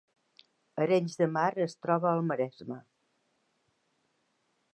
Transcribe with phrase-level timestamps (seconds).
[0.85, 2.79] Arenys de Mar es troba al Maresme